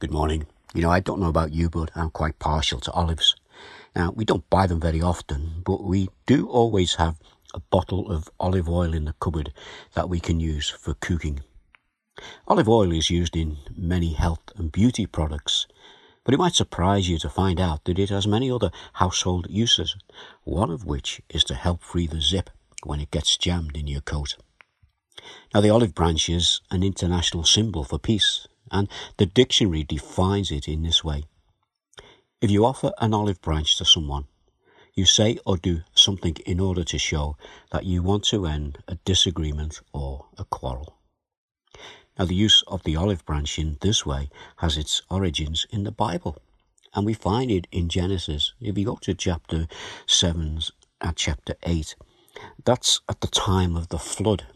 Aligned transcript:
Good 0.00 0.12
morning. 0.12 0.46
You 0.72 0.80
know, 0.80 0.90
I 0.90 1.00
don't 1.00 1.20
know 1.20 1.28
about 1.28 1.52
you, 1.52 1.68
but 1.68 1.90
I'm 1.94 2.08
quite 2.08 2.38
partial 2.38 2.80
to 2.80 2.92
olives. 2.92 3.36
Now, 3.94 4.12
we 4.12 4.24
don't 4.24 4.48
buy 4.48 4.66
them 4.66 4.80
very 4.80 5.02
often, 5.02 5.60
but 5.62 5.84
we 5.84 6.08
do 6.24 6.48
always 6.48 6.94
have 6.94 7.18
a 7.52 7.60
bottle 7.60 8.10
of 8.10 8.30
olive 8.40 8.66
oil 8.66 8.94
in 8.94 9.04
the 9.04 9.12
cupboard 9.20 9.52
that 9.92 10.08
we 10.08 10.18
can 10.18 10.40
use 10.40 10.70
for 10.70 10.94
cooking. 10.94 11.40
Olive 12.48 12.66
oil 12.66 12.92
is 12.92 13.10
used 13.10 13.36
in 13.36 13.58
many 13.76 14.14
health 14.14 14.40
and 14.56 14.72
beauty 14.72 15.04
products, 15.04 15.66
but 16.24 16.32
it 16.32 16.38
might 16.38 16.54
surprise 16.54 17.10
you 17.10 17.18
to 17.18 17.28
find 17.28 17.60
out 17.60 17.84
that 17.84 17.98
it 17.98 18.08
has 18.08 18.26
many 18.26 18.50
other 18.50 18.70
household 18.94 19.48
uses, 19.50 19.96
one 20.44 20.70
of 20.70 20.86
which 20.86 21.20
is 21.28 21.44
to 21.44 21.54
help 21.54 21.82
free 21.82 22.06
the 22.06 22.22
zip 22.22 22.48
when 22.84 23.00
it 23.00 23.10
gets 23.10 23.36
jammed 23.36 23.76
in 23.76 23.86
your 23.86 24.00
coat. 24.00 24.38
Now, 25.52 25.60
the 25.60 25.68
olive 25.68 25.94
branch 25.94 26.30
is 26.30 26.62
an 26.70 26.82
international 26.82 27.44
symbol 27.44 27.84
for 27.84 27.98
peace 27.98 28.48
and 28.70 28.88
the 29.16 29.26
dictionary 29.26 29.84
defines 29.84 30.50
it 30.50 30.68
in 30.68 30.82
this 30.82 31.04
way. 31.04 31.24
If 32.40 32.50
you 32.50 32.64
offer 32.64 32.92
an 32.98 33.12
olive 33.12 33.42
branch 33.42 33.76
to 33.78 33.84
someone, 33.84 34.26
you 34.94 35.04
say 35.04 35.38
or 35.46 35.56
do 35.56 35.82
something 35.94 36.36
in 36.46 36.60
order 36.60 36.84
to 36.84 36.98
show 36.98 37.36
that 37.70 37.84
you 37.84 38.02
want 38.02 38.24
to 38.24 38.46
end 38.46 38.78
a 38.88 38.96
disagreement 39.04 39.80
or 39.92 40.26
a 40.38 40.44
quarrel. 40.44 40.96
Now, 42.18 42.24
the 42.26 42.34
use 42.34 42.62
of 42.66 42.82
the 42.82 42.96
olive 42.96 43.24
branch 43.24 43.58
in 43.58 43.78
this 43.80 44.04
way 44.04 44.30
has 44.56 44.76
its 44.76 45.02
origins 45.10 45.66
in 45.70 45.84
the 45.84 45.92
Bible, 45.92 46.36
and 46.94 47.06
we 47.06 47.14
find 47.14 47.50
it 47.50 47.66
in 47.72 47.88
Genesis. 47.88 48.52
If 48.60 48.76
you 48.76 48.84
go 48.84 48.96
to 49.02 49.14
chapter 49.14 49.68
7 50.06 50.60
and 51.00 51.16
chapter 51.16 51.54
8, 51.62 51.94
that's 52.64 53.00
at 53.08 53.20
the 53.20 53.28
time 53.28 53.76
of 53.76 53.88
the 53.88 53.98
flood. 53.98 54.46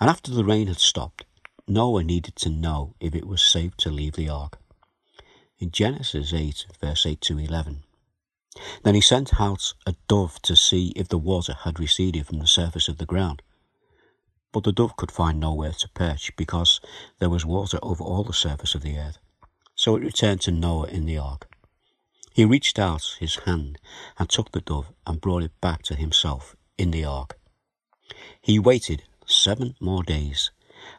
And 0.00 0.10
after 0.10 0.32
the 0.32 0.44
rain 0.44 0.66
had 0.66 0.80
stopped, 0.80 1.24
Noah 1.70 2.02
needed 2.02 2.34
to 2.36 2.48
know 2.48 2.94
if 2.98 3.14
it 3.14 3.26
was 3.26 3.42
safe 3.42 3.76
to 3.76 3.90
leave 3.90 4.14
the 4.14 4.30
ark. 4.30 4.58
In 5.58 5.70
Genesis 5.70 6.32
8, 6.32 6.64
verse 6.80 7.04
8 7.04 7.20
to 7.20 7.38
11, 7.38 7.82
then 8.84 8.94
he 8.94 9.02
sent 9.02 9.38
out 9.38 9.74
a 9.84 9.94
dove 10.08 10.40
to 10.42 10.56
see 10.56 10.94
if 10.96 11.08
the 11.08 11.18
water 11.18 11.52
had 11.52 11.78
receded 11.78 12.26
from 12.26 12.38
the 12.38 12.46
surface 12.46 12.88
of 12.88 12.96
the 12.96 13.04
ground. 13.04 13.42
But 14.50 14.64
the 14.64 14.72
dove 14.72 14.96
could 14.96 15.12
find 15.12 15.38
nowhere 15.38 15.72
to 15.72 15.90
perch 15.90 16.34
because 16.36 16.80
there 17.18 17.28
was 17.28 17.44
water 17.44 17.78
over 17.82 18.02
all 18.02 18.24
the 18.24 18.32
surface 18.32 18.74
of 18.74 18.80
the 18.80 18.96
earth. 18.96 19.18
So 19.74 19.94
it 19.94 20.02
returned 20.02 20.40
to 20.42 20.50
Noah 20.50 20.88
in 20.88 21.04
the 21.04 21.18
ark. 21.18 21.50
He 22.32 22.46
reached 22.46 22.78
out 22.78 23.16
his 23.20 23.36
hand 23.44 23.78
and 24.18 24.30
took 24.30 24.52
the 24.52 24.62
dove 24.62 24.90
and 25.06 25.20
brought 25.20 25.42
it 25.42 25.60
back 25.60 25.82
to 25.82 25.94
himself 25.94 26.56
in 26.78 26.92
the 26.92 27.04
ark. 27.04 27.38
He 28.40 28.58
waited 28.58 29.02
seven 29.26 29.76
more 29.80 30.02
days 30.02 30.50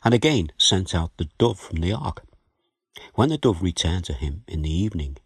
and 0.04 0.14
again 0.14 0.52
sent 0.58 0.95
out 0.95 1.12
the 1.18 1.30
dove 1.38 1.59
from 1.59 1.80
the 1.80 1.94
ark. 1.94 2.23
When 3.16 3.30
the 3.30 3.38
dove 3.38 3.62
returned 3.62 4.06
to 4.06 4.14
him 4.14 4.44
in 4.48 4.62
the 4.62 4.72
evening, 4.72 5.18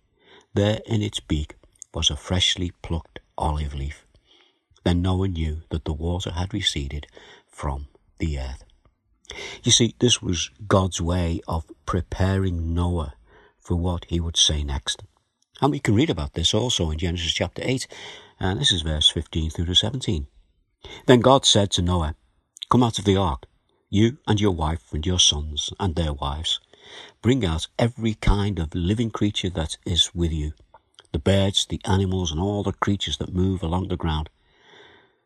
there 0.54 0.80
in 0.86 1.02
its 1.02 1.20
beak 1.20 1.56
was 1.94 2.10
a 2.10 2.16
freshly 2.16 2.72
plucked 2.82 3.20
olive 3.38 3.74
leaf. 3.74 4.06
Then 4.84 5.02
Noah 5.02 5.28
knew 5.28 5.62
that 5.70 5.86
the 5.86 5.94
water 5.94 6.32
had 6.32 6.54
receded 6.54 7.08
from 7.48 7.88
the 8.20 8.40
earth. 8.40 8.64
You 9.64 9.72
see, 9.72 9.96
this 10.00 10.22
was 10.22 10.52
God's 10.68 11.02
way 11.02 11.42
of 11.48 11.72
preparing 11.86 12.74
Noah 12.74 13.14
for 13.60 13.76
what 13.76 14.06
he 14.06 14.20
would 14.20 14.38
say 14.38 14.64
next. 14.64 15.04
And 15.62 15.72
we 15.72 15.80
can 15.80 15.96
read 15.96 16.10
about 16.10 16.34
this 16.34 16.54
also 16.54 16.92
in 16.92 16.98
Genesis 16.98 17.34
chapter 17.34 17.62
8, 17.64 17.88
and 18.40 18.60
this 18.60 18.72
is 18.72 18.82
verse 18.82 19.10
15 19.10 19.52
through 19.52 19.66
to 19.66 19.76
17. 19.76 20.28
Then 21.08 21.22
God 21.22 21.46
said 21.46 21.72
to 21.72 21.82
Noah, 21.82 22.16
Come 22.70 22.84
out 22.84 23.00
of 23.00 23.06
the 23.06 23.16
ark, 23.16 23.46
you 23.94 24.18
and 24.28 24.42
your 24.42 24.52
wife 24.52 24.92
and 24.92 25.06
your 25.06 25.20
sons 25.20 25.72
and 25.80 25.96
their 25.96 26.14
wives. 26.14 26.60
Bring 27.22 27.46
out 27.46 27.68
every 27.78 28.16
kind 28.16 28.58
of 28.58 28.74
living 28.74 29.12
creature 29.12 29.52
that 29.52 29.78
is 29.86 30.16
with 30.16 30.32
you, 30.32 30.54
the 31.12 31.20
birds, 31.20 31.68
the 31.68 31.80
animals, 31.86 32.32
and 32.32 32.42
all 32.42 32.64
the 32.64 32.74
creatures 32.74 33.18
that 33.18 33.36
move 33.36 33.62
along 33.62 33.90
the 33.90 33.96
ground, 33.96 34.30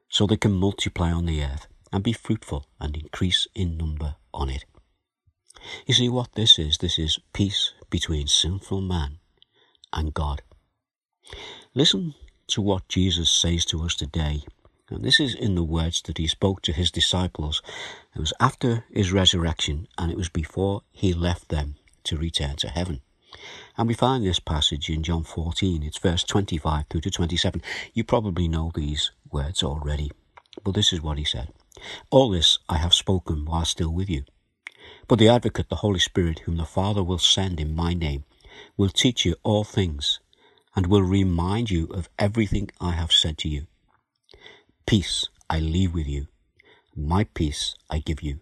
so 0.09 0.27
they 0.27 0.35
can 0.35 0.51
multiply 0.51 1.13
on 1.13 1.25
the 1.25 1.41
earth 1.41 1.67
and 1.93 2.03
be 2.03 2.11
fruitful 2.11 2.65
and 2.77 2.97
increase 2.97 3.47
in 3.55 3.77
number 3.77 4.15
on 4.33 4.49
it. 4.49 4.65
You 5.85 5.93
see 5.93 6.09
what 6.09 6.33
this 6.33 6.59
is? 6.59 6.77
This 6.77 6.99
is 6.99 7.19
peace 7.31 7.71
between 7.89 8.27
sinful 8.27 8.81
man 8.81 9.19
and 9.93 10.13
God. 10.13 10.41
Listen 11.73 12.15
to 12.47 12.61
what 12.61 12.89
Jesus 12.89 13.31
says 13.31 13.63
to 13.65 13.81
us 13.83 13.95
today 13.95 14.43
and 14.89 15.03
this 15.03 15.19
is 15.19 15.35
in 15.35 15.55
the 15.55 15.63
words 15.63 16.01
that 16.03 16.17
he 16.17 16.27
spoke 16.27 16.61
to 16.61 16.71
his 16.71 16.91
disciples. 16.91 17.61
It 18.15 18.19
was 18.19 18.33
after 18.39 18.85
his 18.91 19.11
resurrection 19.11 19.87
and 19.97 20.11
it 20.11 20.17
was 20.17 20.29
before 20.29 20.83
he 20.91 21.13
left 21.13 21.49
them 21.49 21.75
to 22.05 22.17
return 22.17 22.55
to 22.57 22.69
heaven. 22.69 23.01
And 23.77 23.87
we 23.87 23.93
find 23.93 24.25
this 24.25 24.39
passage 24.39 24.89
in 24.89 25.03
John 25.03 25.23
14. 25.23 25.83
It's 25.83 25.97
verse 25.97 26.23
25 26.23 26.85
through 26.89 27.01
to 27.01 27.11
27. 27.11 27.61
You 27.93 28.03
probably 28.03 28.47
know 28.47 28.71
these 28.73 29.11
words 29.31 29.61
already, 29.61 30.11
but 30.63 30.73
this 30.73 30.93
is 30.93 31.01
what 31.01 31.17
he 31.17 31.25
said. 31.25 31.49
All 32.09 32.29
this 32.29 32.59
I 32.69 32.77
have 32.77 32.93
spoken 32.93 33.45
while 33.45 33.65
still 33.65 33.93
with 33.93 34.09
you. 34.09 34.23
But 35.07 35.19
the 35.19 35.29
advocate, 35.29 35.69
the 35.69 35.77
Holy 35.77 35.99
Spirit, 35.99 36.39
whom 36.39 36.57
the 36.57 36.65
Father 36.65 37.03
will 37.03 37.19
send 37.19 37.59
in 37.59 37.75
my 37.75 37.93
name, 37.93 38.23
will 38.77 38.89
teach 38.89 39.25
you 39.25 39.35
all 39.43 39.63
things 39.63 40.19
and 40.75 40.87
will 40.87 41.03
remind 41.03 41.69
you 41.69 41.87
of 41.87 42.09
everything 42.17 42.69
I 42.79 42.91
have 42.91 43.11
said 43.11 43.37
to 43.39 43.49
you. 43.49 43.67
Peace 44.87 45.27
I 45.49 45.59
leave 45.59 45.93
with 45.93 46.07
you, 46.07 46.27
my 46.95 47.25
peace 47.25 47.75
I 47.89 47.99
give 47.99 48.21
you. 48.21 48.39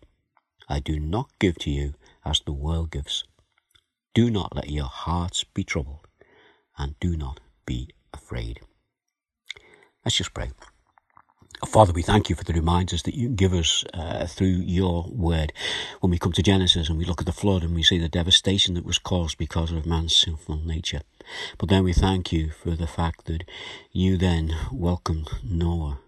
I 0.69 0.79
do 0.79 0.99
not 0.99 1.31
give 1.39 1.57
to 1.61 1.71
you 1.71 1.95
as 2.23 2.39
the 2.39 2.53
world 2.53 2.91
gives. 2.91 3.23
Do 4.13 4.29
not 4.29 4.55
let 4.55 4.69
your 4.69 4.85
hearts 4.85 5.43
be 5.43 5.63
troubled, 5.63 6.05
and 6.77 6.99
do 6.99 7.17
not 7.17 7.39
be 7.65 7.89
afraid. 8.13 8.59
Let's 10.05 10.17
just 10.17 10.35
pray. 10.35 10.51
Father, 11.65 11.93
we 11.93 12.03
thank 12.03 12.29
you 12.29 12.35
for 12.35 12.43
the 12.43 12.53
reminders 12.53 13.01
that 13.03 13.15
you 13.15 13.29
give 13.29 13.51
us 13.53 13.83
uh, 13.95 14.27
through 14.27 14.45
your 14.45 15.09
word. 15.09 15.51
When 16.01 16.11
we 16.11 16.19
come 16.19 16.33
to 16.33 16.43
Genesis 16.43 16.89
and 16.89 16.99
we 16.99 17.05
look 17.05 17.21
at 17.21 17.25
the 17.25 17.31
flood 17.31 17.63
and 17.63 17.73
we 17.73 17.81
see 17.81 17.97
the 17.97 18.07
devastation 18.07 18.75
that 18.75 18.85
was 18.85 18.99
caused 18.99 19.39
because 19.39 19.71
of 19.71 19.87
man's 19.87 20.15
sinful 20.15 20.57
nature. 20.57 21.01
But 21.57 21.69
then 21.69 21.83
we 21.83 21.93
thank 21.93 22.31
you 22.31 22.51
for 22.51 22.75
the 22.75 22.85
fact 22.85 23.25
that 23.25 23.45
you 23.91 24.15
then 24.15 24.55
welcomed 24.71 25.29
Noah 25.43 26.01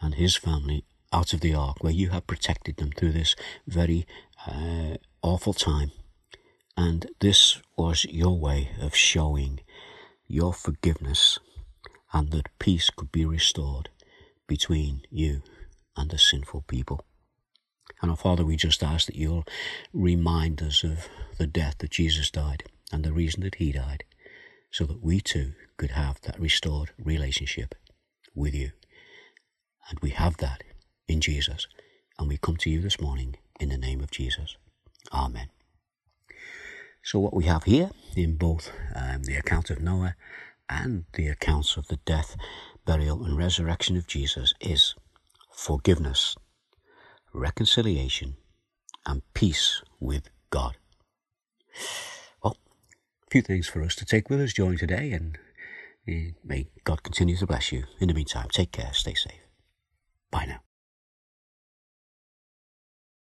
and 0.00 0.14
his 0.14 0.36
family 0.36 0.84
out 1.12 1.32
of 1.32 1.40
the 1.40 1.54
ark, 1.54 1.82
where 1.82 1.92
you 1.92 2.10
have 2.10 2.26
protected 2.26 2.76
them 2.76 2.90
through 2.90 3.12
this 3.12 3.36
very 3.66 4.06
uh, 4.46 4.96
awful 5.22 5.54
time. 5.54 5.92
And 6.76 7.06
this 7.20 7.60
was 7.76 8.04
your 8.04 8.36
way 8.38 8.70
of 8.80 8.96
showing 8.96 9.60
your 10.26 10.52
forgiveness 10.52 11.38
and 12.12 12.30
that 12.30 12.58
peace 12.58 12.90
could 12.90 13.12
be 13.12 13.24
restored 13.24 13.90
between 14.46 15.02
you 15.10 15.42
and 15.96 16.10
the 16.10 16.18
sinful 16.18 16.64
people. 16.66 17.04
And 18.00 18.10
our 18.10 18.16
Father, 18.16 18.44
we 18.44 18.56
just 18.56 18.82
ask 18.82 19.06
that 19.06 19.16
you'll 19.16 19.44
remind 19.92 20.62
us 20.62 20.84
of 20.84 21.08
the 21.38 21.46
death 21.46 21.76
that 21.78 21.90
Jesus 21.90 22.30
died 22.30 22.64
and 22.92 23.04
the 23.04 23.12
reason 23.12 23.42
that 23.42 23.56
he 23.56 23.72
died, 23.72 24.04
so 24.70 24.84
that 24.84 25.02
we 25.02 25.20
too 25.20 25.52
could 25.76 25.92
have 25.92 26.20
that 26.22 26.38
restored 26.38 26.90
relationship 26.98 27.74
with 28.34 28.54
you. 28.54 28.72
And 29.88 29.98
we 30.00 30.10
have 30.10 30.36
that 30.38 30.62
in 31.08 31.20
Jesus. 31.20 31.66
And 32.18 32.28
we 32.28 32.36
come 32.36 32.56
to 32.58 32.70
you 32.70 32.80
this 32.80 33.00
morning 33.00 33.36
in 33.60 33.68
the 33.68 33.78
name 33.78 34.00
of 34.00 34.10
Jesus. 34.10 34.56
Amen. 35.12 35.48
So, 37.02 37.18
what 37.18 37.34
we 37.34 37.44
have 37.44 37.64
here 37.64 37.90
in 38.16 38.36
both 38.36 38.72
um, 38.94 39.24
the 39.24 39.36
account 39.36 39.68
of 39.70 39.82
Noah 39.82 40.14
and 40.70 41.04
the 41.12 41.28
accounts 41.28 41.76
of 41.76 41.88
the 41.88 41.98
death, 42.06 42.36
burial, 42.86 43.24
and 43.24 43.36
resurrection 43.36 43.96
of 43.96 44.06
Jesus 44.06 44.54
is 44.60 44.94
forgiveness, 45.52 46.36
reconciliation, 47.34 48.36
and 49.06 49.22
peace 49.34 49.82
with 50.00 50.30
God. 50.48 50.76
Well, 52.42 52.56
a 53.26 53.30
few 53.30 53.42
things 53.42 53.66
for 53.68 53.82
us 53.82 53.94
to 53.96 54.06
take 54.06 54.30
with 54.30 54.40
us 54.40 54.54
during 54.54 54.78
today, 54.78 55.12
and 55.12 55.38
eh, 56.08 56.30
may 56.42 56.68
God 56.84 57.02
continue 57.02 57.36
to 57.36 57.46
bless 57.46 57.70
you. 57.70 57.84
In 58.00 58.08
the 58.08 58.14
meantime, 58.14 58.48
take 58.50 58.72
care, 58.72 58.92
stay 58.94 59.14
safe. 59.14 59.43
Bye 60.34 60.46
now. 60.46 60.73